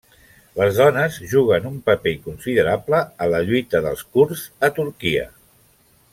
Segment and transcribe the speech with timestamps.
[0.59, 5.29] Les dones juguen un paper considerable a la lluita dels kurds a Turquia.